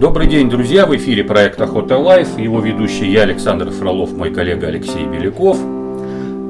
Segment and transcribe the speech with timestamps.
[0.00, 0.86] Добрый день, друзья!
[0.86, 2.38] В эфире проект Охота Life.
[2.38, 5.58] Его ведущий я, Александр Фролов, мой коллега Алексей Беляков.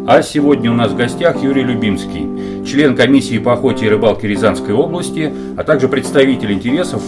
[0.06, 2.28] А сегодня у нас в гостях Юрий Любимский,
[2.65, 7.03] член комиссии по охоте и рыбалке Рязанской области, а также представитель интересов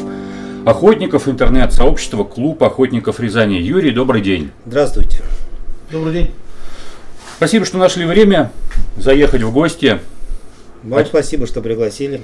[0.66, 3.54] охотников интернет-сообщества Клуб охотников Рязани.
[3.54, 4.50] Юрий, добрый день.
[4.66, 5.18] Здравствуйте.
[5.92, 6.30] Добрый день.
[7.36, 8.50] Спасибо, что нашли время
[8.96, 10.00] заехать в гости.
[10.82, 12.20] Вам спасибо, что пригласили.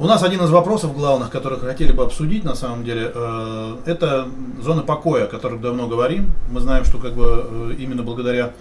[0.00, 4.26] У нас один из вопросов главных, которых хотели бы обсудить на самом деле, э, это
[4.58, 6.30] зоны покоя, о которых давно говорим.
[6.50, 8.54] Мы знаем, что как бы э, именно благодаря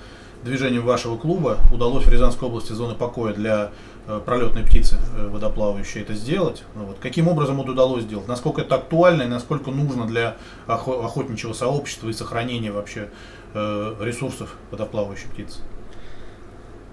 [0.43, 3.71] движениям вашего клуба удалось в Рязанской области зоны покоя для
[4.05, 4.97] э, пролетной птицы
[5.31, 6.63] водоплавающей это сделать.
[6.75, 6.97] Ну вот.
[6.99, 8.27] Каким образом это удалось сделать?
[8.27, 10.35] Насколько это актуально и насколько нужно для
[10.67, 13.11] охотничьего сообщества и сохранения вообще
[13.53, 15.59] ресурсов водоплавающей птицы?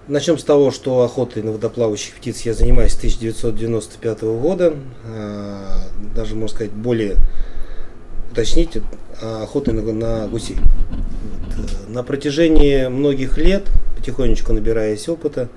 [0.07, 4.73] Начнем с того, что охотой на водоплавающих птиц я занимаюсь с 1995 года.
[5.03, 5.81] А,
[6.15, 7.17] даже, можно сказать, более
[8.31, 8.77] уточнить,
[9.21, 10.55] а, охотой на, на гусей.
[10.55, 11.59] Вот.
[11.59, 13.65] Э, на протяжении многих лет,
[13.97, 15.49] потихонечку набираясь опыта,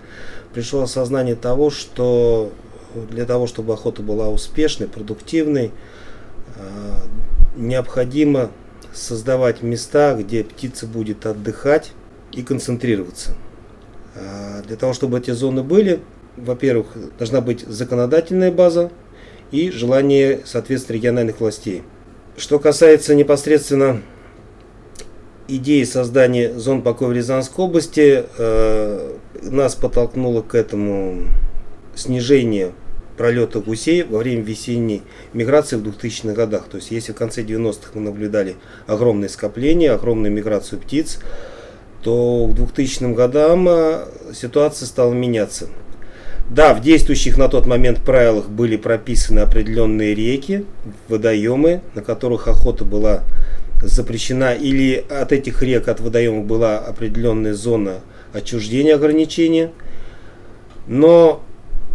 [0.53, 2.51] пришло осознание того, что
[3.09, 5.71] для того, чтобы охота была успешной, продуктивной,
[6.57, 7.05] а,
[7.55, 8.51] необходимо
[8.93, 11.93] создавать места, где птица будет отдыхать
[12.33, 13.37] и концентрироваться.
[14.21, 16.01] А, для того, чтобы эти зоны были,
[16.37, 18.91] во-первых, должна быть законодательная база
[19.51, 21.83] и желание, соответственно, региональных властей.
[22.37, 24.03] Что касается непосредственно
[25.49, 31.25] идеи создания зон покоя в Рязанской области, э, нас подтолкнуло к этому
[31.95, 32.73] снижение
[33.17, 35.03] пролета гусей во время весенней
[35.35, 36.69] миграции в 2000-х годах.
[36.71, 41.21] То есть если в конце 90-х мы наблюдали огромное скопление, огромную миграцию птиц,
[42.03, 45.69] то к 2000 годам э, ситуация стала меняться.
[46.51, 50.65] Да, в действующих на тот момент правилах были прописаны определенные реки,
[51.09, 53.23] водоемы, на которых охота была
[53.81, 58.01] запрещена, или от этих рек, от водоемов была определенная зона
[58.33, 59.71] отчуждения, ограничения.
[60.89, 61.41] Но,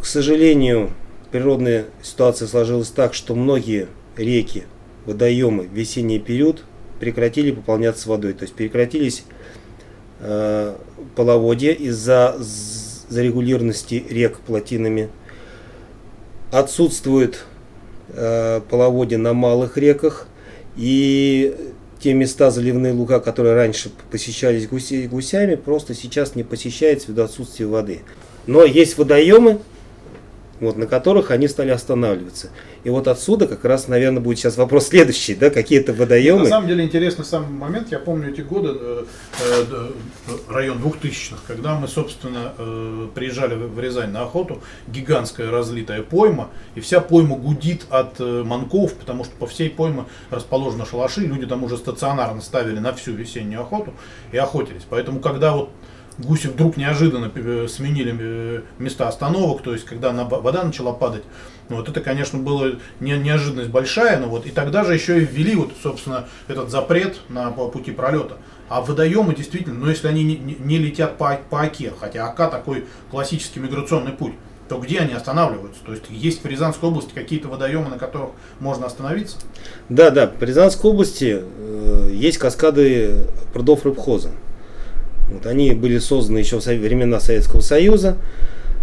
[0.02, 0.92] к сожалению,
[1.32, 4.64] природная ситуация сложилась так, что многие реки,
[5.06, 6.64] водоемы в весенний период
[7.02, 9.26] прекратили пополняться водой, то есть прекратились
[11.16, 12.36] половодья из-за
[13.10, 15.10] зарегулированности рек плотинами.
[16.52, 17.44] Отсутствует
[18.10, 20.28] э, половодье на малых реках
[20.78, 21.56] и
[22.00, 27.66] те места заливные луга, которые раньше посещались гуси, гусями, просто сейчас не посещаются ввиду отсутствия
[27.66, 28.02] воды.
[28.48, 29.60] Но есть водоемы,
[30.60, 32.50] вот, на которых они стали останавливаться.
[32.84, 36.44] И вот отсюда как раз, наверное, будет сейчас вопрос следующий, да, какие-то водоемы.
[36.44, 39.06] На самом деле интересный сам момент, я помню эти годы, э,
[39.40, 39.88] э,
[40.50, 46.80] район 2000-х, когда мы, собственно, э, приезжали в Рязань на охоту, гигантская разлитая пойма, и
[46.80, 51.64] вся пойма гудит от э, манков, потому что по всей пойме расположены шалаши, люди там
[51.64, 53.94] уже стационарно ставили на всю весеннюю охоту
[54.32, 54.84] и охотились.
[54.90, 55.70] Поэтому, когда вот
[56.18, 61.24] гуси вдруг неожиданно э, сменили э, места остановок, то есть когда вода начала падать,
[61.70, 65.56] вот это, конечно, было не, неожиданность большая, но вот и тогда же еще и ввели
[65.56, 68.38] вот, собственно, этот запрет на пути пролета.
[68.70, 72.86] А водоемы действительно, ну если они не, не летят по, по оке, хотя ока такой
[73.12, 74.34] классический миграционный путь,
[74.68, 75.82] то где они останавливаются?
[75.86, 79.38] То есть есть в Рязанской области какие-то водоемы, на которых можно остановиться?
[79.90, 84.32] Да, да, в Рязанской области э, есть каскады прудов рыбхоза.
[85.30, 88.18] Вот, они были созданы еще в времена Советского Союза.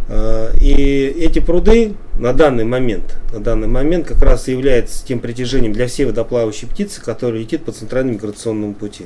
[0.09, 0.75] А, и
[1.21, 6.05] эти пруды на данный момент, на данный момент как раз являются тем притяжением для всей
[6.05, 9.05] водоплавающей птицы, которая летит по центральному миграционному пути.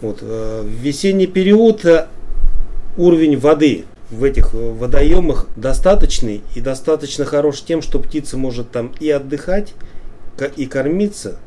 [0.00, 0.18] Вот.
[0.22, 2.08] А, в весенний период а,
[2.96, 9.10] уровень воды в этих водоемах достаточный и достаточно хорош тем, что птица может там и
[9.10, 9.74] отдыхать,
[10.56, 11.38] и кормиться,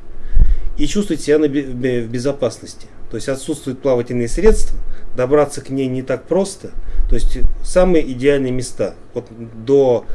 [0.77, 2.87] и чувствовать себя в безопасности.
[3.09, 4.77] То есть отсутствуют плавательные средства,
[5.15, 6.71] добраться к ней не так просто.
[7.09, 8.95] То есть самые идеальные места.
[9.13, 9.27] Вот
[9.65, 10.05] до,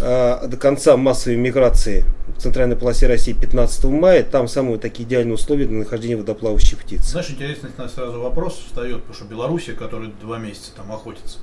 [0.00, 2.04] э, до конца массовой миграции
[2.36, 7.02] в центральной полосе России 15 мая, там самые такие идеальные условия для нахождения водоплавающих птиц.
[7.04, 11.38] Знаешь, интересный сразу вопрос встает, потому что Белоруссия, которая два месяца там охотится,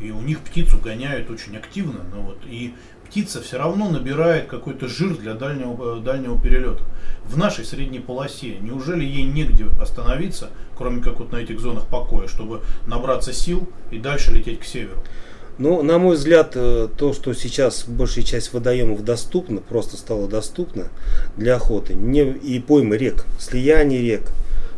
[0.00, 2.74] и у них птицу гоняют очень активно, ну вот, и
[3.12, 6.82] птица все равно набирает какой-то жир для дальнего, дальнего перелета.
[7.26, 10.48] В нашей средней полосе неужели ей негде остановиться,
[10.78, 14.96] кроме как вот на этих зонах покоя, чтобы набраться сил и дальше лететь к северу?
[15.58, 20.86] Ну, на мой взгляд, э, то, что сейчас большая часть водоемов доступна, просто стало доступно
[21.36, 24.30] для охоты, не, и поймы рек, слияние рек,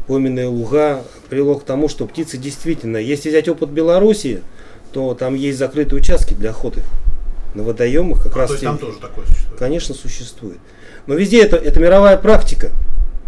[0.08, 4.42] пойменные луга, привело к тому, что птицы действительно, если взять опыт Белоруссии,
[4.92, 6.82] то там есть закрытые участки для охоты.
[7.54, 9.58] На водоемах как А, раз то есть там тоже такое существует.
[9.58, 10.58] Конечно, существует.
[11.06, 12.70] Но везде это, это мировая практика.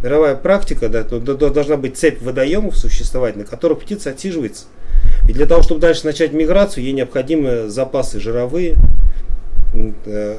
[0.03, 4.67] Мировая практика, да, должна быть цепь водоемов существовать, на которых птица отсиживается.
[5.29, 8.77] И для того, чтобы дальше начать миграцию, ей необходимы запасы жировые,
[10.05, 10.39] э,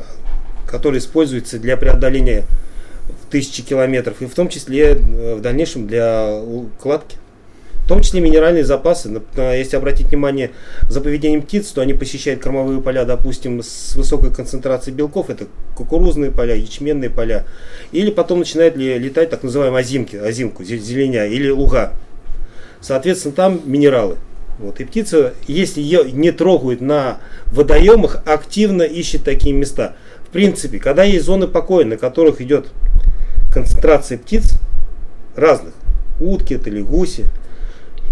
[0.68, 2.46] которые используются для преодоления
[3.08, 7.18] в тысячи километров, и в том числе э, в дальнейшем для укладки.
[7.88, 9.22] Том числе минеральные запасы.
[9.36, 10.52] Э, Если обратить внимание
[10.90, 15.30] за поведением птиц, то они посещают кормовые поля, допустим, с высокой концентрацией белков.
[15.30, 15.46] Это
[15.76, 17.46] кукурузные поля, ячменные поля.
[17.92, 21.94] Или потом начинают летать так называемые озимки, озимку, зе- зеленя или луга.
[22.82, 24.18] Соответственно, там минералы.
[24.60, 24.80] Вот.
[24.80, 29.96] И птица, если ее не трогают на водоемах, активно ищет такие места.
[30.28, 32.68] В принципе, когда есть зоны покоя, на которых идет
[33.54, 34.56] концентрация птиц
[35.36, 35.74] разных,
[36.20, 37.26] утки это или гуси,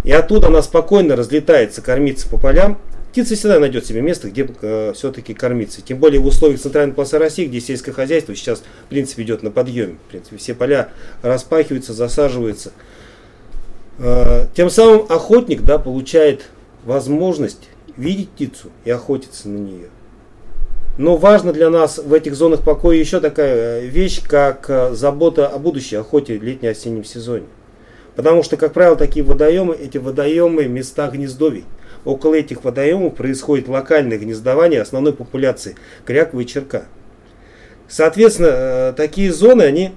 [0.06, 2.78] и оттуда она спокойно разлетается кормиться по полям,
[3.12, 4.48] птица всегда найдет себе место, где
[4.94, 5.82] все-таки кормиться.
[5.82, 9.52] Тем более в условиях центральной полосы России, где сельское хозяйство сейчас, в принципе, идет на
[9.52, 9.96] подъеме.
[10.08, 10.90] В принципе, все поля
[11.22, 12.72] распахиваются, засаживаются.
[13.98, 16.50] Э, Тем самым охотник да, получает
[16.84, 19.88] возможность видеть птицу и охотиться на нее.
[20.98, 25.48] Но важно для нас в этих зонах покоя еще такая э, вещь, как э, забота
[25.48, 27.46] о будущей охоте в летне-осеннем сезоне.
[28.16, 31.66] Потому что, как правило, такие водоемы, эти водоемы места гнездовий.
[32.06, 35.76] Около этих водоемов происходит локальное гнездование основной популяции
[36.06, 36.84] кряквы и черка.
[37.88, 39.92] Соответственно, э, такие зоны, они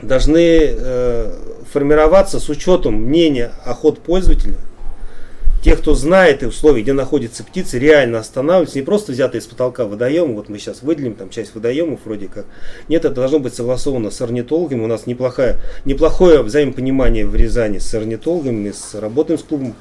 [0.00, 1.32] должны э,
[1.72, 4.56] формироваться с учетом мнения охот пользователя.
[5.64, 9.86] Тех, кто знает и условия, где находятся птицы, реально останавливаются, не просто взятые из потолка
[9.86, 12.44] водоемы, вот мы сейчас выделим там часть водоемов вроде как.
[12.88, 14.82] Нет, это должно быть согласовано с орнитологами.
[14.82, 15.56] У нас неплохое,
[15.86, 19.74] неплохое взаимопонимание в Рязани с орнитологами, с работаем с клубом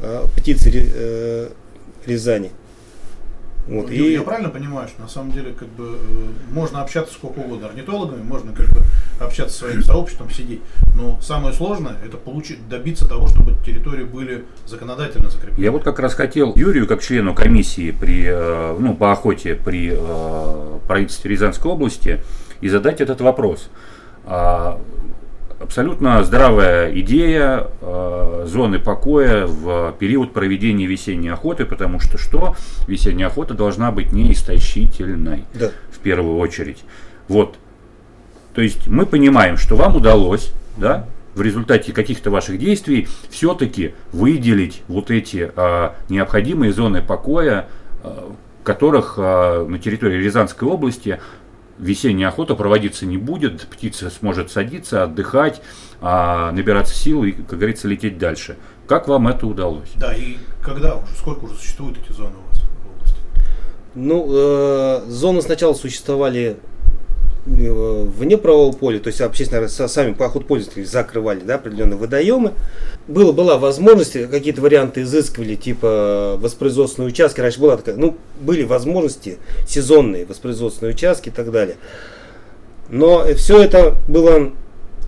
[0.00, 1.48] э, птицы Ре- э,
[2.04, 2.50] Рязани.
[3.66, 7.40] Вот, и- Я правильно понимаю, что на самом деле как бы э, можно общаться сколько
[7.40, 8.82] угодно орнитологами, можно как бы
[9.20, 10.60] общаться со своим сообществом, сидеть.
[10.94, 15.62] Но самое сложное это получить, добиться того, чтобы территории были законодательно закреплены.
[15.64, 19.92] Я вот как раз хотел Юрию, как члену комиссии при, э, ну, по охоте при
[19.92, 22.20] э, правительстве Рязанской области,
[22.60, 23.68] и задать этот вопрос.
[24.24, 24.80] А,
[25.58, 32.54] Абсолютно здравая идея э, зоны покоя в период проведения весенней охоты, потому что что?
[32.86, 35.70] Весенняя охота должна быть неистощительной Да.
[35.90, 36.84] в первую очередь.
[37.28, 37.56] Вот.
[38.54, 44.82] То есть мы понимаем, что вам удалось, да, в результате каких-то ваших действий все-таки выделить
[44.88, 47.66] вот эти а, необходимые зоны покоя,
[48.02, 51.20] в которых а, на территории Рязанской области
[51.78, 55.62] весенняя охота проводиться не будет, птица сможет садиться, отдыхать,
[56.00, 58.56] а, набираться сил и, как говорится, лететь дальше.
[58.86, 59.90] Как вам это удалось?
[59.96, 63.20] Да, и когда уже, сколько уже существуют эти зоны у вас в области?
[63.94, 66.58] Ну, э, зоны сначала существовали
[67.46, 72.52] вне правового поля, то есть общественно сами пользователи закрывали да, определенные водоемы.
[73.06, 77.40] Было, была возможность, какие-то варианты изыскивали, типа воспроизводственные участки.
[77.40, 81.76] Раньше была такая, ну, были возможности сезонные воспроизводственные участки и так далее.
[82.88, 84.52] Но все это было,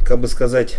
[0.06, 0.78] как бы сказать,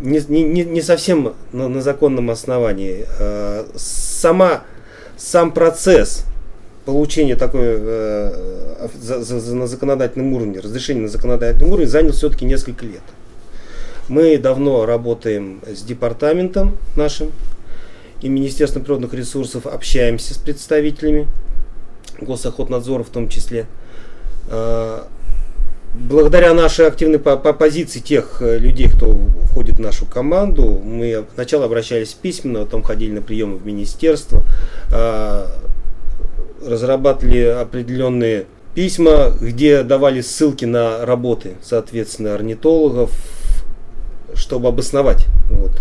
[0.00, 3.06] не, не, не- совсем на, на законном основании.
[3.18, 4.62] Э, Сама,
[5.16, 6.24] сам процесс
[6.84, 12.84] получения такой э, за- за- на законодательном уровне, разрешения на законодательном уровне занял все-таки несколько
[12.84, 13.02] лет.
[14.08, 17.30] Мы давно работаем с департаментом нашим
[18.20, 21.26] и Министерством природных ресурсов, общаемся с представителями
[22.20, 23.66] Госохотнадзора в том числе.
[24.50, 25.00] Э,
[25.96, 31.24] Благодаря нашей активной по- по- позиции тех э, людей, кто входит в нашу команду, мы
[31.34, 34.42] сначала обращались письменно, потом ходили на приемы в министерство,
[34.92, 35.46] э,
[36.66, 43.12] разрабатывали определенные письма, где давали ссылки на работы, соответственно, орнитологов,
[44.34, 45.26] чтобы обосновать.
[45.50, 45.72] Вот.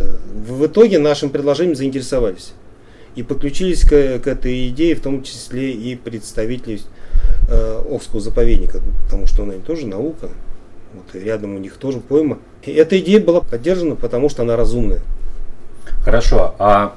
[0.48, 2.54] В итоге нашим предложением заинтересовались
[3.16, 6.82] и подключились к, к этой идее, в том числе и представители
[7.50, 10.30] э, Окского заповедника, потому что она тоже наука,
[10.94, 12.40] вот, и рядом у них тоже пойма.
[12.64, 15.02] И эта идея была поддержана, потому что она разумная.
[16.04, 16.96] Хорошо, а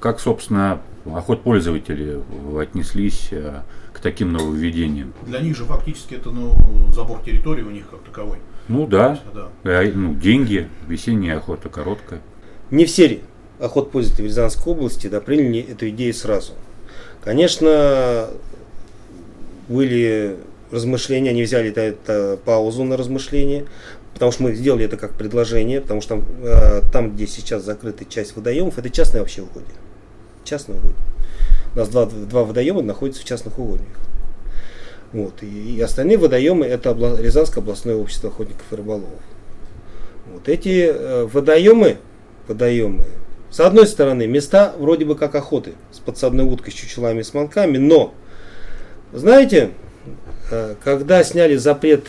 [0.00, 2.20] как, собственно, охотпользователи
[2.58, 5.12] отнеслись э, к таким нововведениям?
[5.26, 6.54] Для них же фактически это ну,
[6.92, 8.38] забор территории у них как таковой.
[8.68, 9.50] Ну да, Да.
[9.64, 12.20] э, ну, деньги, весенняя охота короткая.
[12.70, 13.20] Не все
[13.60, 16.52] охотпользователи в Рязанской области да, приняли эту идею сразу.
[17.22, 18.28] Конечно,
[19.68, 20.36] были
[20.70, 23.66] размышления, они взяли это, это паузу на размышления,
[24.14, 28.04] потому что мы сделали это как предложение, потому что там, э, там где сейчас закрыта
[28.04, 29.74] часть водоемов, это частное вообще угодье.
[30.44, 30.96] Частное угодье.
[31.74, 33.88] У нас два, два водоема находятся в частных угодьях.
[35.12, 35.42] Вот.
[35.42, 39.20] И, и остальные водоемы это обла- Рязанское областное общество охотников и рыболовов.
[40.32, 41.98] Вот эти э, водоемы,
[42.48, 43.04] водоемы,
[43.50, 47.76] с одной стороны, места вроде бы как охоты с подсадной уткой, с чучелами с манками,
[47.76, 48.14] но,
[49.12, 49.72] знаете,
[50.50, 52.06] э, когда сняли запрет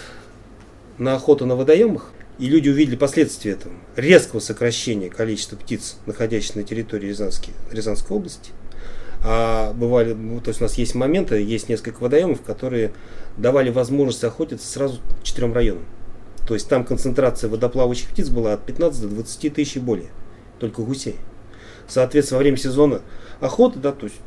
[0.98, 6.64] на охоту на водоемах, и люди увидели последствия этого, резкого сокращения количества птиц, находящихся на
[6.64, 8.52] территории Рязанской, Рязанской области,
[9.24, 12.94] а бывали, ну, то есть у нас есть моменты, есть несколько водоемов, которые
[13.38, 15.86] давали возможность охотиться сразу четырем районам.
[16.48, 20.10] То есть там концентрация водоплавающих птиц была от 15 до 20 тысяч и более,
[20.60, 21.16] только гусей.
[21.88, 23.02] Соответственно, во время сезона
[23.40, 24.18] охоты, да, то есть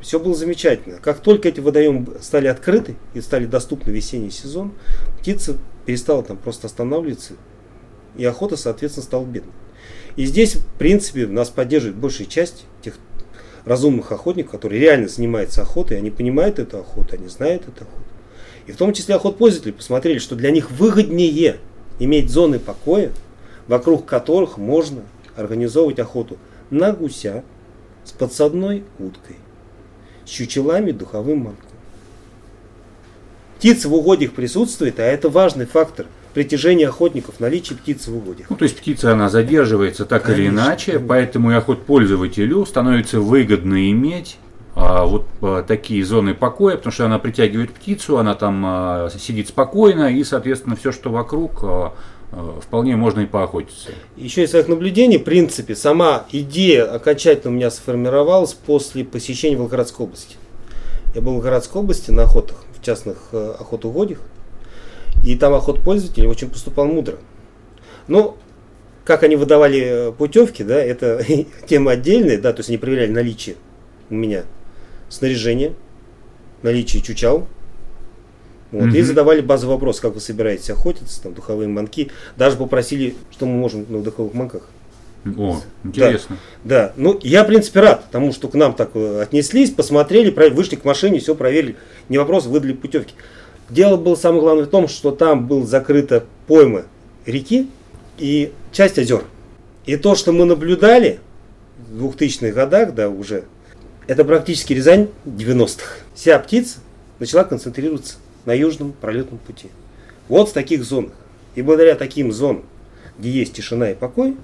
[0.00, 0.98] все было замечательно.
[0.98, 4.72] Как только эти водоемы стали открыты и стали доступны весенний сезон,
[5.20, 7.34] птица перестала там просто останавливаться,
[8.16, 9.52] и охота, соответственно, стала бедной.
[10.16, 12.94] И здесь, в принципе, нас поддерживает большая часть тех
[13.64, 18.02] разумных охотников, которые реально занимаются охотой, они понимают эту охоту, они знают эту охоту.
[18.66, 21.58] И в том числе охотпользователи посмотрели, что для них выгоднее
[21.98, 23.12] иметь зоны покоя,
[23.66, 25.02] вокруг которых можно
[25.36, 26.38] организовывать охоту
[26.70, 27.44] на гуся
[28.04, 29.36] с подсадной уткой,
[30.24, 31.66] с чучелами духовым манком.
[33.58, 38.50] Птица в угодьях присутствует, а это важный фактор притяжения охотников, наличие птицы в угодьях.
[38.50, 41.08] Ну, то есть птица, она задерживается так Конечно, или иначе, конечно.
[41.08, 44.36] поэтому и охотпользователю становится выгодно иметь
[44.74, 49.48] а, вот а, такие зоны покоя, потому что она притягивает птицу, она там а, сидит
[49.48, 51.94] спокойно, и, соответственно, все, что вокруг, а,
[52.32, 53.92] а, вполне можно и поохотиться.
[54.18, 60.04] Еще из своих наблюдений, в принципе, сама идея окончательно у меня сформировалась после посещения Волгоградской
[60.04, 60.36] области.
[61.14, 64.18] Я был в Волгоградской области на охотах, в частных э, охотугодьях,
[65.26, 67.16] и там охотпользователь очень поступал мудро.
[68.06, 68.38] Но
[69.04, 71.22] как они выдавали э, путевки, да, это
[71.66, 73.56] тема отдельная, да, то есть они проверяли наличие
[74.08, 74.44] у меня
[75.08, 75.74] снаряжения,
[76.62, 77.46] наличие чучал,
[78.70, 79.02] вот, и Мгм.
[79.02, 82.10] задавали базовый вопрос, как вы собираетесь охотиться, там, духовые манки.
[82.36, 84.68] Даже попросили, что мы можем на духовых манках.
[85.36, 86.36] О, интересно.
[86.62, 90.76] Да, ну я, в принципе, рад тому, что к нам так э, отнеслись, посмотрели, вышли
[90.76, 91.76] к машине, все проверили.
[92.08, 93.14] Не вопрос, выдали путевки.
[93.68, 96.84] Дело было самое главное в том, что там был закрыта пойма
[97.24, 97.68] реки
[98.18, 99.24] и часть озер.
[99.84, 101.20] И то, что мы наблюдали
[101.90, 103.44] в 2000-х годах, да, уже,
[104.06, 105.84] это практически Рязань 90-х.
[106.14, 106.78] Вся птица
[107.18, 109.68] начала концентрироваться на южном пролетном пути.
[110.28, 111.12] Вот в таких зонах.
[111.54, 112.64] И благодаря таким зонам,
[113.18, 114.36] где есть тишина и покой,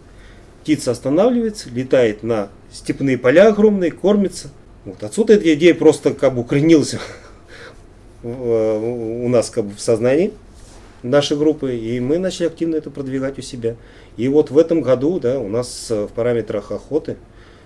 [0.62, 4.49] птица останавливается, летает на степные поля огромные, кормится.
[4.85, 6.97] Вот отсюда эта идея просто как бы укоренилась
[8.23, 10.33] у нас как бы в сознании
[11.02, 13.76] нашей группы, и мы начали активно это продвигать у себя.
[14.17, 17.17] И вот в этом году, да, у нас э, в параметрах охоты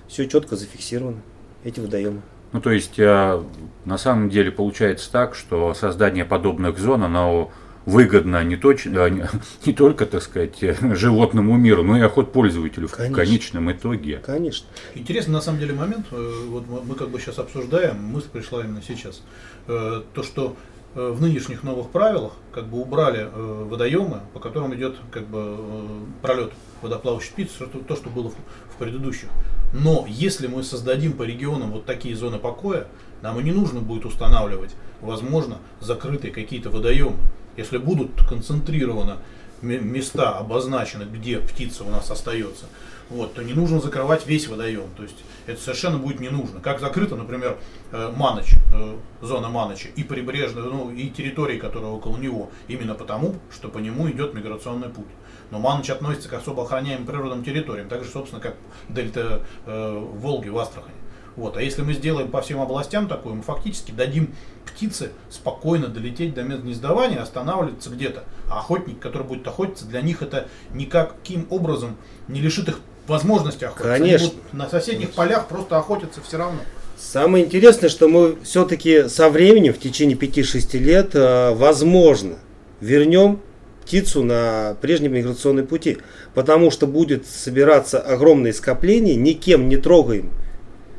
[0.09, 1.19] все четко зафиксировано,
[1.65, 2.23] эти водоемы.
[2.53, 3.45] Ну, то есть, а,
[3.85, 7.51] на самом деле получается так, что создание подобных зон, оно
[7.87, 9.25] выгодно не, точно, а, не,
[9.65, 13.17] не только, так сказать, животному миру, но и охотпользователю в Конечно.
[13.17, 14.19] конечном итоге.
[14.19, 14.67] Конечно.
[14.95, 18.63] Интересный на самом деле момент, э, вот мы, мы как бы сейчас обсуждаем, мысль пришла
[18.63, 19.23] именно сейчас,
[19.69, 20.55] Э, то что
[20.95, 25.57] э, в нынешних новых правилах как бы убрали э, водоемы, по которым идет как бы
[25.59, 25.87] э,
[26.23, 26.53] пролет
[26.83, 29.29] водоплавающих птиц, что- то, что было в, в предыдущих.
[29.73, 32.87] Но если мы создадим по регионам вот такие зоны покоя,
[33.23, 37.17] нам и не нужно будет устанавливать, возможно, закрытые какие-то водоемы.
[37.57, 39.17] Если будут концентрированы
[39.63, 42.67] ме- места обозначены, где птица у нас остается,
[43.09, 44.89] вот, то не нужно закрывать весь водоем.
[44.97, 46.61] То есть это совершенно будет не нужно.
[46.61, 47.57] Как закрыто, например,
[47.93, 53.37] э, Маныч, э, зона Маныча и прибрежная, ну и территории, которые около него, именно потому,
[53.53, 55.07] что по нему идет миграционный путь.
[55.51, 58.57] Но Маныч относится к особо охраняемым природным территориям, так же, собственно, как
[58.89, 60.95] дельта э, Волги в Астрахани.
[61.37, 61.57] Вот.
[61.57, 66.43] А если мы сделаем по всем областям такое, мы фактически дадим птице спокойно долететь до
[66.43, 68.25] мест гнездования, останавливаться где-то.
[68.51, 71.97] А охотник, который будет охотиться, для них это никаким образом
[72.29, 73.93] не лишит их возможности охотиться.
[73.93, 74.29] Они Конечно.
[74.29, 76.61] будут на соседних полях просто охотятся все равно.
[76.99, 82.37] Самое интересное, что мы все-таки со временем, в течение 5-6 лет, э, возможно,
[82.81, 83.41] вернем
[83.85, 85.99] птицу на прежние миграционные пути.
[86.35, 90.31] Потому что будет собираться огромное скопление, никем не трогаем.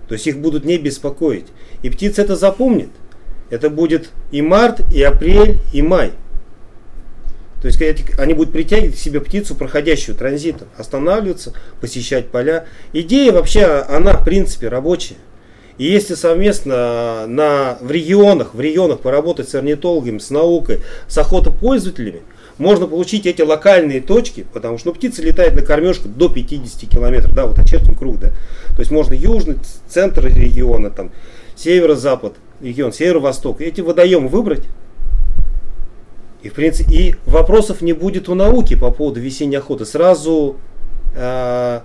[0.07, 1.47] То есть их будут не беспокоить.
[1.83, 2.89] И птица это запомнит.
[3.49, 6.11] Это будет и март, и апрель, и май.
[7.61, 7.81] То есть
[8.19, 12.65] они будут притягивать к себе птицу, проходящую транзитом, останавливаться, посещать поля.
[12.93, 15.15] Идея вообще, она в принципе рабочая.
[15.77, 22.21] И если совместно на, в регионах, в регионах поработать с орнитологами, с наукой, с охотопользователями,
[22.57, 27.33] можно получить эти локальные точки, потому что ну, птица летает на кормежку до 50 километров,
[27.33, 28.29] да, вот очертим круг, да.
[28.69, 31.11] То есть можно южный, центр региона, там,
[31.55, 33.61] северо-запад регион, северо-восток.
[33.61, 34.65] Эти водоемы выбрать
[36.43, 39.85] И, в принципе, и вопросов не будет у науки по поводу весенней охоты.
[39.85, 40.57] Сразу
[41.15, 41.81] э,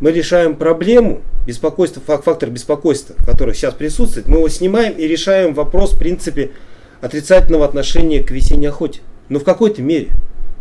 [0.00, 5.92] мы решаем проблему, беспокойства, фактор беспокойства, который сейчас присутствует, мы его снимаем и решаем вопрос,
[5.92, 6.50] в принципе,
[7.00, 9.00] отрицательного отношения к весенней охоте.
[9.28, 10.10] Но в какой-то мере.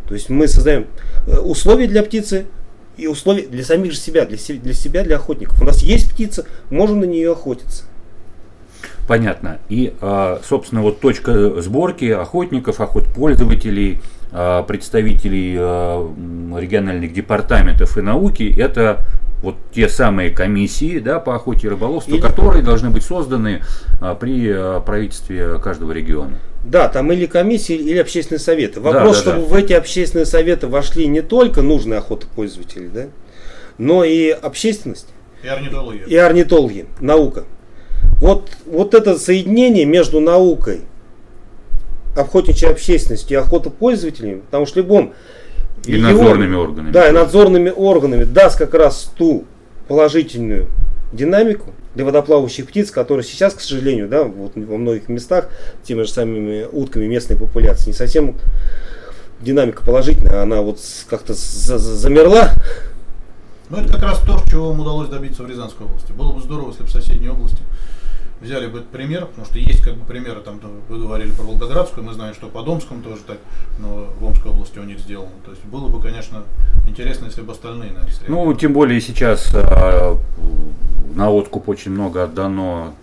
[0.07, 0.88] То есть мы создаем
[1.27, 2.45] э, условия для птицы
[2.98, 5.62] и условия для самих же себя, для, для себя, для охотников.
[5.62, 7.84] У нас есть птица, можем на нее охотиться.
[9.07, 9.60] Понятно.
[9.69, 15.53] И, а, собственно, вот точка сборки охотников, охотпользователей, а, представителей
[16.60, 19.05] региональных департаментов и науки– это
[19.43, 22.22] вот те самые комиссии да, по охоте и рыболовству, или...
[22.22, 23.62] которые должны быть созданы
[24.19, 26.39] при правительстве каждого региона.
[26.65, 28.81] Да, там или комиссии, или общественные советы.
[28.81, 29.48] Вопрос, да, да, чтобы да.
[29.48, 33.05] в эти общественные советы вошли не только нужные охотопользователи, да,
[33.77, 35.10] но и общественность.
[35.43, 36.03] И орнитологи.
[36.07, 37.43] И орнитологи, наука.
[38.19, 40.81] Вот, вот это соединение между наукой,
[42.15, 45.13] охотничьей общественностью и охотопользователями, потому что любом...
[45.86, 46.91] И регион, надзорными органами.
[46.91, 49.45] Да, и надзорными органами даст как раз ту
[49.88, 50.67] положительную
[51.15, 55.50] динамику для водоплавающих птиц, которые сейчас, к сожалению, да, вот во многих местах
[55.84, 58.36] теми же самыми утками местной популяции не совсем
[59.41, 60.79] динамика положительная, она вот
[61.10, 62.51] как-то замерла.
[63.69, 66.12] Ну это как раз то, чего вам удалось добиться в Рязанской области.
[66.12, 67.62] Было бы здорово, если бы в соседней области
[68.42, 72.06] взяли бы этот пример, потому что есть как бы примеры, там вы говорили про Волгоградскую,
[72.06, 73.38] мы знаем, что по Домскому тоже так,
[73.80, 75.32] но в Омской области у них сделано.
[75.46, 76.44] То есть было бы, конечно,
[76.88, 80.15] интересно, если бы остальные, наверное, Ну, тем более сейчас э,
[81.15, 82.94] на откуп очень много отдано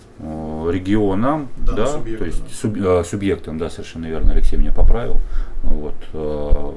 [0.70, 5.20] регионам, да, да субъектам, то есть суб, э, субъектам, да, совершенно верно, Алексей меня поправил.
[5.64, 6.72] Вот, э,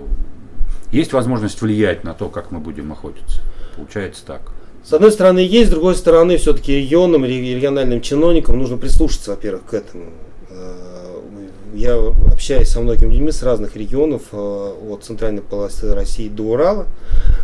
[0.92, 3.42] есть возможность влиять на то, как мы будем охотиться.
[3.76, 4.52] Получается так.
[4.86, 9.74] С одной стороны есть, с другой стороны все-таки регионам, региональным чиновникам нужно прислушаться, во-первых, к
[9.74, 10.12] этому.
[10.51, 10.75] Э,
[11.74, 11.96] я
[12.32, 16.86] общаюсь со многими людьми с разных регионов, э, от центральной полосы России до Урала.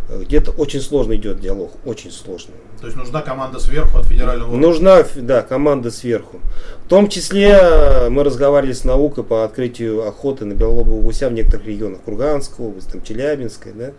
[0.09, 2.53] Э, где-то очень сложно идет диалог, очень сложно.
[2.79, 4.67] То есть нужна команда сверху от федерального уровня?
[4.67, 6.39] Нужна, да, команда сверху.
[6.85, 11.65] В том числе мы разговаривали с наукой по открытию охоты на белолобого гуся в некоторых
[11.65, 13.71] регионах Курганской области, там, Челябинской.
[13.73, 13.91] Да.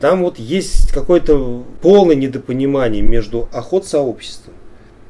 [0.00, 4.54] Там вот есть какое-то полное недопонимание между охотсообществом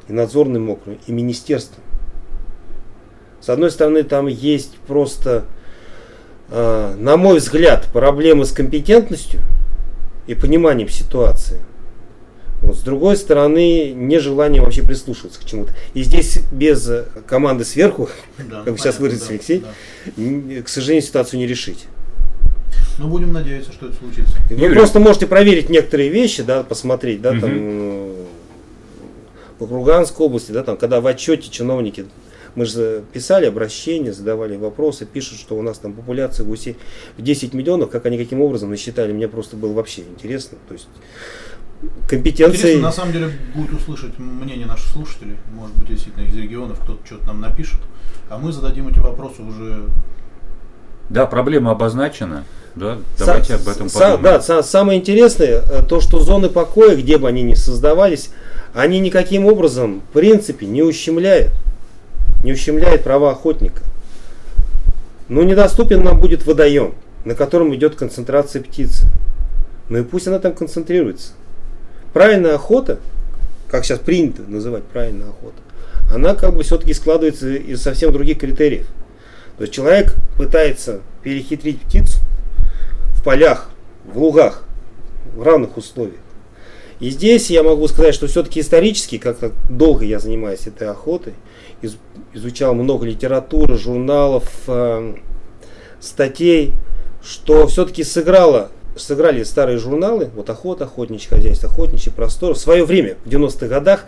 [0.09, 1.83] и надзорным округом и министерством.
[3.41, 5.45] С одной стороны, там есть просто,
[6.51, 9.41] э, на мой взгляд, проблемы с компетентностью
[10.27, 11.61] и пониманием ситуации.
[12.63, 15.75] Вот, с другой стороны, нежелание вообще прислушиваться к чему-то.
[15.95, 16.91] И здесь без
[17.27, 19.65] команды сверху, да, как ну, сейчас выразился да, Алексей,
[20.17, 20.63] да.
[20.63, 21.87] к сожалению, ситуацию не решить.
[22.99, 24.35] Но будем надеяться, что это случится.
[24.49, 24.75] Вы Юрий.
[24.75, 27.41] просто можете проверить некоторые вещи, да, посмотреть, да, угу.
[27.41, 28.13] там
[29.59, 32.07] по Круганской области, да, там, когда в отчете чиновники,
[32.55, 36.77] мы же писали обращения, задавали вопросы, пишут, что у нас там популяция гусей
[37.17, 40.59] в 10 миллионов, как они каким образом насчитали, мне просто было вообще интересно.
[40.67, 40.89] То есть
[42.09, 42.59] компетенции.
[42.59, 47.05] Интересно, на самом деле будет услышать мнение наших слушателей, может быть, действительно из регионов кто-то
[47.05, 47.81] что-то нам напишет,
[48.31, 49.85] а мы зададим эти вопросы уже.
[51.09, 52.45] Да, проблема обозначена.
[52.75, 54.23] Да, давайте об этом подумаем.
[54.23, 58.31] Да, самое интересное, э, то, что зоны покоя, где бы они ни создавались,
[58.75, 61.53] они никаким образом, в принципе, не ущемляют,
[62.45, 63.81] не ущемляют права охотника.
[65.29, 69.07] Но недоступен нам будет водоем, на котором идет концентрация птицы.
[69.89, 71.33] Ну и пусть она там концентрируется.
[72.13, 72.99] Правильная охота,
[73.71, 75.57] как сейчас принято называть правильная охота,
[76.13, 78.87] она как бы все-таки складывается из совсем других критериев.
[79.57, 82.21] То есть человек пытается перехитрить птицу,
[83.27, 83.71] полях,
[84.05, 84.63] в лугах,
[85.35, 86.21] в равных условиях.
[87.01, 91.35] И здесь я могу сказать, что все-таки исторически, как-то долго я занимаюсь этой охотой,
[92.33, 95.17] изучал много литературы, журналов, э,
[95.99, 96.73] статей,
[97.21, 103.17] что все-таки сыграло, сыграли старые журналы, вот охота, охотничье хозяйство, охотничий простор, в свое время,
[103.25, 104.05] в 90-х годах,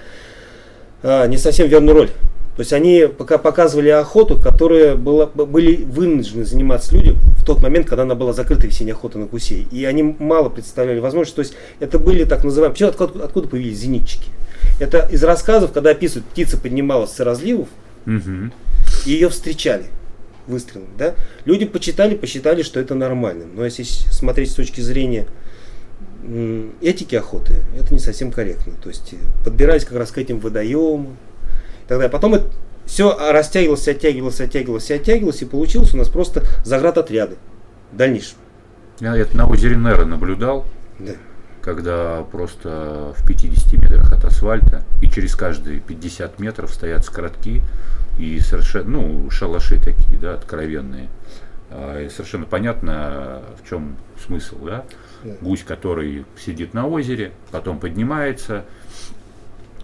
[1.02, 2.10] э, не совсем верную роль.
[2.58, 7.86] То есть они пока показывали охоту, которые было, были вынуждены заниматься люди в тот момент,
[7.86, 9.68] когда она была закрыта весенняя охота на гусей.
[9.70, 11.36] И они мало представляли возможность.
[11.36, 12.72] То есть это были так называемые...
[12.72, 14.28] Почему, откуда, откуда появились зенитчики?
[14.80, 17.68] Это из рассказов, когда описывают, птица поднималась с разливов,
[18.04, 18.50] угу.
[19.06, 19.84] и ее встречали
[20.48, 20.88] выстрелом.
[20.98, 21.14] Да?
[21.44, 23.44] Люди почитали, посчитали, что это нормально.
[23.54, 25.28] Но если смотреть с точки зрения
[26.80, 28.72] этики охоты, это не совсем корректно.
[28.82, 31.16] То есть подбирались как раз к этим водоемам,
[31.88, 32.08] тогда.
[32.08, 32.46] Потом это
[32.86, 37.36] все растягивалось, оттягивалось, оттягивалось, оттягивалось, и получилось у нас просто заградотряды
[37.92, 38.36] в дальнейшем.
[39.00, 40.64] Я это на озере Нера наблюдал,
[40.98, 41.12] да.
[41.62, 47.62] когда просто в 50 метрах от асфальта и через каждые 50 метров стоят скоротки
[48.18, 51.08] и совершенно, ну, шалаши такие, да, откровенные.
[51.70, 54.84] А, и совершенно понятно, в чем смысл, да?
[55.22, 55.34] Да.
[55.40, 58.64] Гусь, который сидит на озере, потом поднимается,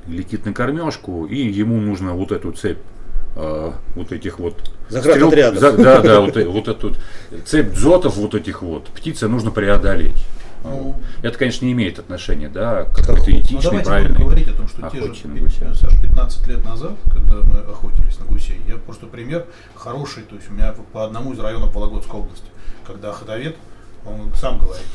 [0.07, 2.79] летит на кормежку, и ему нужно вот эту цепь
[3.37, 5.61] э, вот этих вот Заградотрядов.
[5.61, 6.95] за- да, да, вот, э- вот эту
[7.45, 10.25] цепь дзотов вот этих вот птицы нужно преодолеть.
[10.63, 14.15] Ну, Это, конечно, не имеет отношения, да, к какой-то Ну, давайте правильный.
[14.15, 15.75] будем говорить о том, что те же, гуся.
[15.75, 20.49] Саш, 15 лет назад, когда мы охотились на гусей, я просто пример хороший, то есть
[20.51, 22.47] у меня по одному из районов Вологодской области,
[22.87, 23.57] когда охотовед,
[24.07, 24.87] он сам говорит,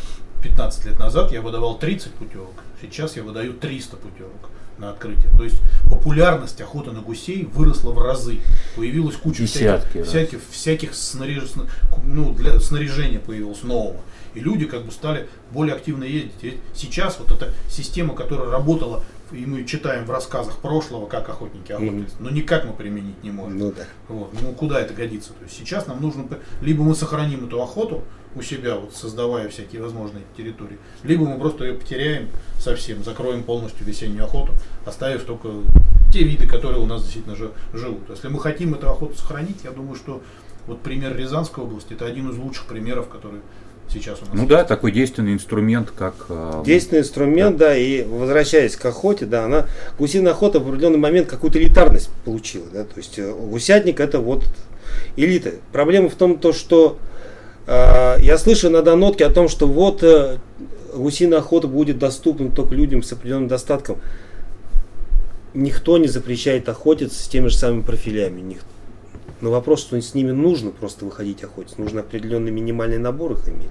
[0.41, 5.31] 15 лет назад я выдавал 30 путевок, сейчас я выдаю 300 путевок на открытие.
[5.37, 8.39] То есть популярность охоты на гусей выросла в разы.
[8.75, 10.07] Появилась куча Десятки всяких, раз.
[10.07, 11.67] всяких, всяких снаряж-
[12.03, 13.97] ну, для снаряжения появилось нового.
[14.35, 16.41] И люди как бы стали более активно ездить.
[16.41, 21.71] Ведь сейчас вот эта система, которая работала, и мы читаем в рассказах прошлого, как охотники
[21.71, 23.57] охотились, но никак мы применить не можем.
[23.59, 23.83] Ну да.
[24.07, 24.33] Вот.
[24.41, 25.29] Ну куда это годится?
[25.33, 26.25] То есть сейчас нам нужно,
[26.61, 28.03] либо мы сохраним эту охоту
[28.35, 33.85] у себя, вот создавая всякие возможные территории, либо мы просто ее потеряем совсем, закроем полностью
[33.85, 34.53] весеннюю охоту,
[34.85, 35.49] оставив только
[36.13, 38.09] те виды, которые у нас действительно жи- живут.
[38.09, 40.21] Если мы хотим эту охоту сохранить, я думаю, что
[40.67, 43.41] вот пример Рязанской области это один из лучших примеров, который
[43.87, 44.49] сейчас у нас Ну есть.
[44.49, 47.75] да, такой действенный инструмент, как э, Действенный инструмент, да.
[47.75, 49.65] и возвращаясь к охоте, да, она
[49.97, 54.43] гусиная охота в определенный момент какую-то элитарность получила, да, то есть э, гусятник это вот
[55.15, 55.53] элита.
[55.71, 56.99] Проблема в том, то, что
[57.69, 60.37] я слышу иногда нотки о том, что вот э,
[60.93, 63.97] гусиная охота будет доступна только людям с определенным достатком.
[65.53, 68.57] Никто не запрещает охотиться с теми же самыми профилями.
[69.41, 71.79] Но вопрос, что с ними нужно просто выходить охотиться.
[71.79, 73.69] Нужно определенный минимальный набор их иметь.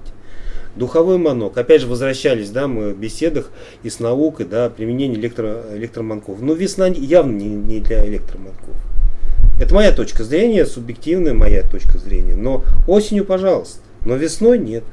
[0.77, 1.59] Духовой манок.
[1.59, 3.51] Опять же, возвращались, да, мы в беседах
[3.83, 6.41] и с наукой, да, применение электро, электроманков.
[6.41, 8.77] Но весна явно не, не для электроманков.
[9.61, 12.37] Это моя точка зрения, субъективная моя точка зрения.
[12.37, 13.81] Но осенью, пожалуйста.
[14.09, 14.85] Но весной нет.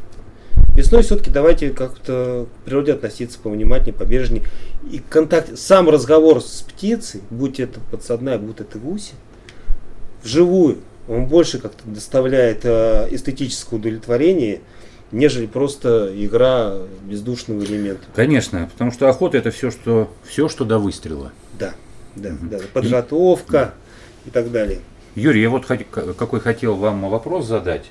[0.75, 4.43] Весной все-таки давайте как-то к природе относиться повнимательнее, побережнее.
[4.91, 9.13] И контакт, сам разговор с птицей, будь это подсадная, будь это гуси,
[10.21, 14.60] вживую, он больше как-то доставляет э, эстетическое удовлетворение,
[15.13, 16.75] нежели просто игра
[17.06, 18.04] бездушного элемента.
[18.13, 21.32] Конечно, потому что охота это все, что все, что до выстрела.
[21.58, 21.73] Да,
[22.17, 22.49] да, Мгм.
[22.49, 22.60] да.
[22.73, 23.75] Подготовка
[24.25, 24.80] и так далее.
[25.15, 27.86] Юрий, я вот хот- какой хотел вам вопрос задать.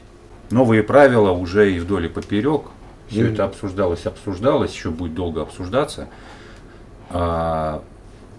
[0.50, 2.62] Новые правила уже и вдоль и поперек.
[3.08, 3.32] Все Мгм.
[3.34, 6.08] это обсуждалось, обсуждалось, еще будет долго обсуждаться.
[7.10, 7.82] А,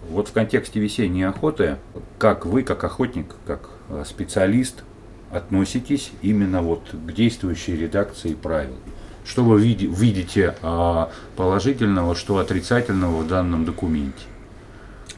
[0.09, 1.77] вот в контексте весенней охоты,
[2.17, 4.83] как вы, как охотник, как э, специалист,
[5.31, 8.75] относитесь именно вот к действующей редакции правил?
[9.25, 14.21] Что вы види- видите а, положительного, что отрицательного в данном документе,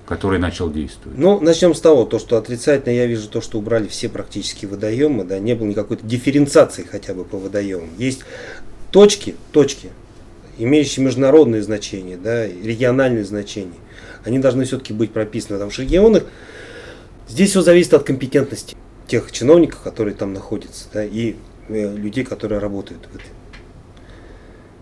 [0.08, 1.18] который начал действовать?
[1.18, 5.26] Ну, начнем с того, то, что отрицательно я вижу то, что убрали все практически водоемы,
[5.26, 7.90] да, не было никакой дифференциации хотя бы по водоемам.
[7.98, 8.22] Есть
[8.92, 9.90] точки, точки,
[10.58, 13.80] имеющие международные значения, да, и региональные значения.
[14.24, 16.24] Они должны все-таки быть прописаны, потому что в регионах
[17.28, 21.36] здесь все зависит от компетентности тех чиновников, которые там находятся, да, и
[21.68, 23.32] э, людей, которые работают в этой,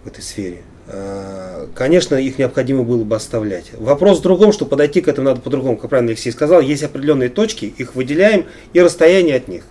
[0.04, 0.62] в этой сфере.
[0.88, 3.72] А, Конечно, их необходимо было бы оставлять.
[3.78, 6.62] Вопрос в другом, что подойти к этому надо по-другому, как правильно Алексей сказал.
[6.62, 9.64] Есть определенные точки, их выделяем и расстояние от них,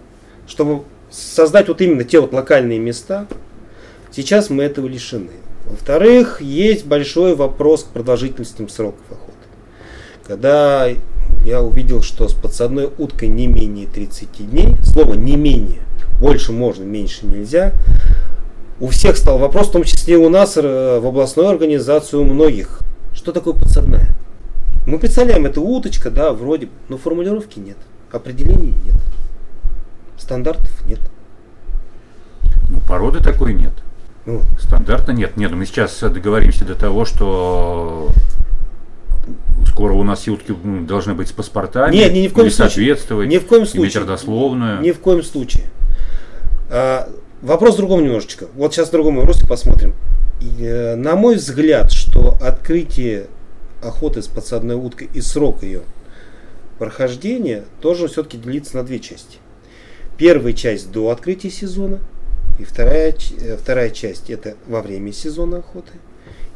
[0.46, 3.26] чтобы создать вот именно те вот локальные места.
[4.10, 5.30] Сейчас мы этого лишены.
[5.64, 9.32] Во-вторых, есть большой вопрос к продолжительностям сроков охоты.
[10.26, 10.88] Когда
[11.44, 15.80] я увидел, что с подсадной уткой не менее 30 дней, слово не менее,
[16.20, 17.72] больше можно, меньше нельзя,
[18.84, 22.24] у всех стал вопрос, в том числе и у нас э, в областной организации, у
[22.24, 22.80] многих,
[23.14, 24.14] что такое подсадная?
[24.86, 27.78] Мы представляем, это уточка, да, вроде, бы, но формулировки нет,
[28.12, 28.96] определений нет,
[30.18, 31.00] стандартов нет.
[32.68, 33.72] Ну, породы такой нет.
[34.26, 34.42] Ну.
[34.58, 35.36] Стандарта нет.
[35.36, 38.10] Нет, ну мы сейчас договоримся до того, что
[39.66, 41.94] скоро у нас и утки ну, должны быть с паспортами.
[41.94, 42.68] Не, не, ни в коем случае.
[42.68, 43.28] соответствовать.
[43.28, 44.02] Ни в коем Иметь случае.
[44.02, 44.80] родословную.
[44.80, 45.64] Ни в коем случае.
[46.70, 47.08] А,
[47.44, 48.46] вопрос в другом немножечко.
[48.54, 49.94] Вот сейчас в другом вопросе посмотрим.
[50.40, 53.26] И, э, на мой взгляд, что открытие
[53.82, 55.82] охоты с подсадной уткой и срок ее
[56.78, 59.38] прохождения должен все-таки делиться на две части.
[60.16, 62.00] Первая часть до открытия сезона,
[62.58, 65.92] и вторая, э, вторая часть это во время сезона охоты,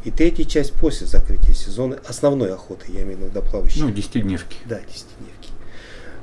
[0.04, 3.82] и третья часть после закрытия сезона основной охоты, я имею в виду водоплавающей.
[3.82, 4.56] Ну, десятидневки.
[4.64, 5.37] Да, десятидневки.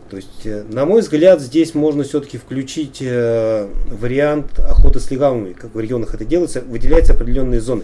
[0.09, 5.53] То есть, э, на мой взгляд, здесь можно все-таки включить э, вариант охоты с легавыми,
[5.53, 7.83] как в регионах это делается, выделяются определенные зоны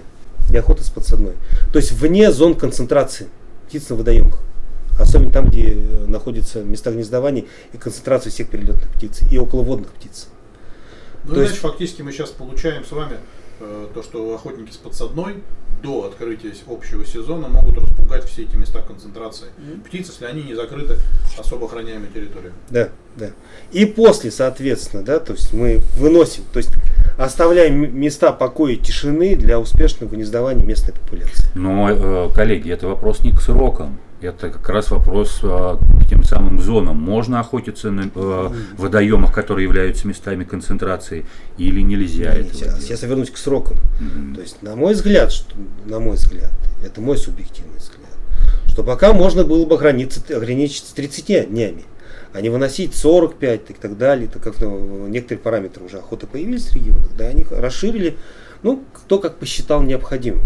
[0.50, 1.34] для охоты с подсадной.
[1.74, 3.28] То есть вне зон концентрации
[3.68, 4.40] птиц на водоемах.
[5.00, 10.28] Особенно там, где э, находятся места гнездования и концентрация всех перелетных птиц и околоводных птиц.
[11.24, 11.62] Ну, То значит, есть...
[11.62, 13.18] фактически мы сейчас получаем с вами
[13.60, 15.38] э, то, что охотники с подсадной
[15.82, 19.84] до открытия общего сезона могут распугать все эти места концентрации mm-hmm.
[19.84, 20.98] птиц, если они не закрыты
[21.38, 22.54] особо охраняемой территорией.
[22.70, 23.32] Да, да.
[23.72, 26.72] И после, соответственно, да, то есть мы выносим, то есть
[27.18, 31.48] оставляем места покоя и тишины для успешного гнездования местной популяции.
[31.56, 34.00] Но, э, коллеги, это вопрос не к срокам.
[34.22, 36.96] Это как раз вопрос а, к тем самым зонам.
[36.98, 41.26] Можно охотиться на э, водоемах, которые являются местами концентрации,
[41.58, 42.36] или нельзя?
[42.36, 43.78] Нет, этого сейчас я вернусь к срокам.
[43.78, 44.36] Mm-hmm.
[44.36, 46.52] То есть, на мой взгляд, что, на мой взгляд,
[46.86, 48.12] это мой субъективный взгляд,
[48.68, 51.84] что пока можно было бы ограничиться, ограничиться 30 днями,
[52.34, 56.68] а не выносить 45 и так далее, так как ну, некоторые параметры уже охоты появились
[56.70, 58.18] в регионах, да, они расширили,
[58.64, 60.44] ну, кто как посчитал необходимым.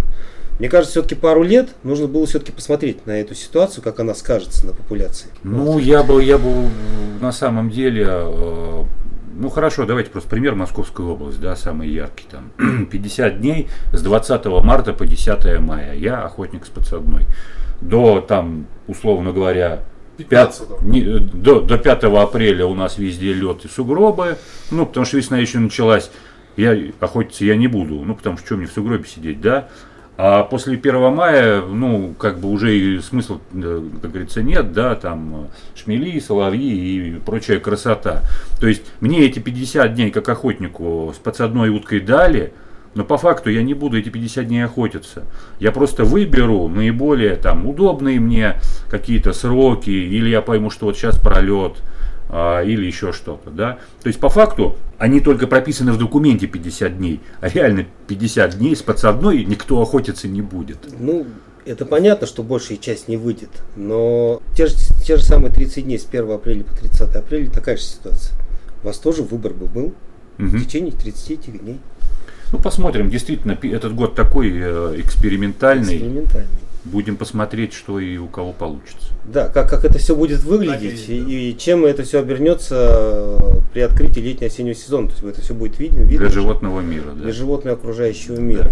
[0.60, 4.66] Мне кажется, все-таки пару лет нужно было все-таки посмотреть на эту ситуацию, как она скажется
[4.66, 5.28] на популяции.
[5.44, 5.80] Ну, вот.
[5.80, 6.70] я бы, я бы
[7.20, 8.84] на самом деле, э,
[9.38, 12.52] ну хорошо, давайте просто пример Московской области, да, самый яркий там.
[12.92, 15.94] 50 дней с 20 марта по 10 мая.
[15.94, 17.26] Я охотник с подсадной.
[17.82, 19.84] До там, условно говоря,
[20.24, 24.38] 5, не, до, до 5 апреля у нас везде лед и сугробы.
[24.72, 26.12] Ну, потому что весна еще началась.
[26.58, 27.96] Я охотиться я не буду.
[27.96, 29.68] Ну, потому что что мне в сугробе сидеть, да?
[30.18, 34.96] А после 1 мая, ну, как бы уже и смысла, э, как говорится, нет, да,
[34.96, 38.24] там э, шмели, соловьи и прочая красота.
[38.62, 42.54] То есть мне эти 50 дней, как охотнику, с подсадной уткой дали,
[42.96, 45.26] но по факту я не буду эти 50 дней охотиться.
[45.60, 48.56] Я просто выберу наиболее там удобные мне
[48.90, 51.74] какие-то сроки, или я пойму, что вот сейчас пролет,
[52.30, 53.50] а, или еще что-то.
[53.52, 53.80] Да?
[54.02, 58.76] То есть по факту они только прописаны в документе 50 дней, а реально 50 дней
[58.76, 60.80] с подсадной никто охотиться не будет.
[60.98, 61.28] Ну,
[61.66, 66.00] это понятно, что большая часть не выйдет, но те же, те же самые 30 дней
[66.00, 68.38] с 1 апреля по 30 апреля такая же ситуация.
[68.84, 69.96] У вас тоже выбор бы был угу.
[70.38, 71.80] в течение 30 этих дней.
[72.56, 73.10] Ну, посмотрим.
[73.10, 75.96] Действительно, этот год такой э, экспериментальный.
[75.96, 76.48] Экспериментальный.
[76.86, 79.10] Будем посмотреть, что и у кого получится.
[79.26, 83.38] Да, как, как это все будет выглядеть Надеюсь, и, и чем это все обернется э,
[83.74, 85.10] при открытии летнего-осеннего сезона.
[85.10, 86.04] То есть это все будет видно.
[86.04, 87.12] видно для животного мира.
[87.12, 87.32] Для да.
[87.34, 88.72] животного окружающего мира.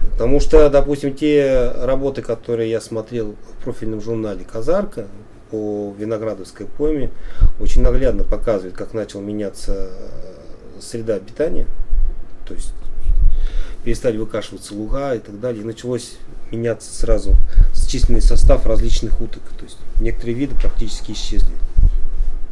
[0.00, 0.10] Да.
[0.12, 5.08] Потому что, допустим, те работы, которые я смотрел в профильном журнале «Казарка»
[5.50, 7.10] по виноградовской пойме,
[7.60, 11.66] очень наглядно показывают, как начал меняться э, среда обитания.
[12.46, 12.72] То есть
[13.84, 15.62] перестали выкашиваться луга и так далее.
[15.62, 16.16] И началось
[16.50, 17.36] меняться сразу
[17.86, 19.42] численный состав различных уток.
[19.58, 21.54] То есть некоторые виды практически исчезли.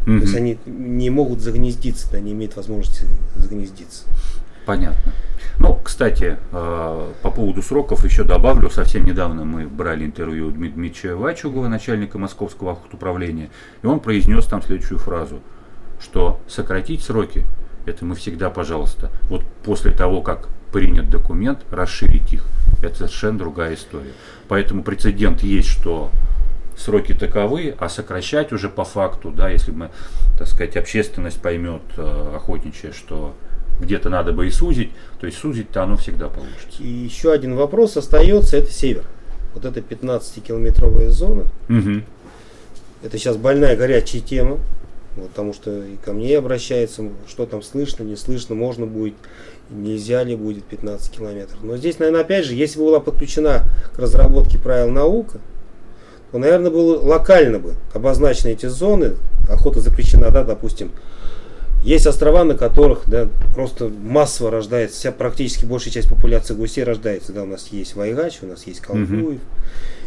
[0.07, 0.19] Mm-hmm.
[0.19, 4.05] То есть они не могут загнездиться, да, не имеют возможности загнездиться.
[4.67, 5.13] Понятно.
[5.59, 8.71] Ну, кстати, э, по поводу сроков еще добавлю.
[8.71, 13.51] Совсем недавно мы брали интервью у Дмитрия Вачугова, начальника Московского управления,
[13.83, 15.41] и он произнес там следующую фразу,
[16.01, 17.45] что сократить сроки,
[17.87, 22.47] это мы всегда, пожалуйста, вот после того, как принят документ, расширить их.
[22.83, 24.13] Это совершенно другая история.
[24.49, 26.11] Поэтому прецедент есть, что
[26.77, 29.91] сроки таковы, а сокращать уже по факту, да, если мы,
[30.39, 33.35] так сказать, общественность поймет э, охотничья, что
[33.81, 36.83] где-то надо бы и сузить, то есть сузить-то оно всегда получится.
[36.83, 39.05] И еще один вопрос остается, это север.
[39.55, 42.03] Вот эта 15-километровая зона, угу.
[43.03, 44.59] это сейчас больная горячая тема,
[45.17, 49.15] вот, потому что и ко мне обращаются, что там слышно, не слышно, можно будет
[49.73, 51.59] нельзя ли будет 15 километров.
[51.63, 55.39] Но здесь, наверное, опять же, если бы была подключена к разработке правил наука,
[56.31, 59.17] то, наверное, было локально бы обозначены эти зоны,
[59.49, 60.91] охота запрещена, да, допустим,
[61.85, 67.33] есть острова, на которых да, просто массово рождается, вся практически большая часть популяции гусей рождается.
[67.33, 69.41] Да, у нас есть Вайгач, у нас есть Колгуев, угу.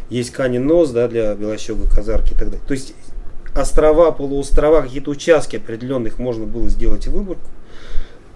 [0.09, 2.61] есть Канин Нос да, для белощега, казарки и так далее.
[2.65, 2.93] То есть
[3.53, 7.49] острова, полуострова, какие-то участки определенных можно было сделать выборку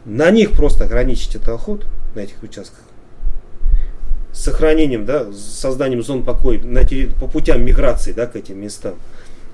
[0.05, 2.79] на них просто ограничить эту охоту, на этих участках,
[4.31, 6.81] с сохранением, да, с созданием зон покоя на,
[7.19, 8.95] по путям миграции да, к этим местам.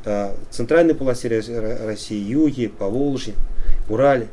[0.05, 1.27] А, центральной полосе
[1.85, 3.33] России, Юге, Поволжье,
[3.89, 4.27] Урале.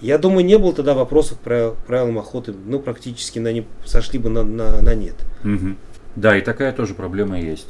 [0.00, 4.28] Я думаю, не было тогда вопросов про правилам охоты, ну, практически на не сошли бы
[4.28, 5.14] на, на, на нет.
[5.42, 5.76] Угу.
[6.16, 7.68] Да, и такая тоже проблема есть.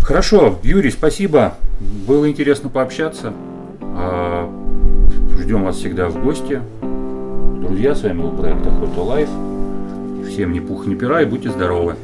[0.00, 1.54] Хорошо, Юрий, спасибо.
[1.80, 3.32] Было интересно пообщаться.
[3.80, 4.50] А,
[5.38, 6.60] ждем вас всегда в гости.
[7.70, 9.28] Друзья, с вами был проект Охота Life.
[10.28, 11.94] Всем ни пух, ни пера и будьте здоровы.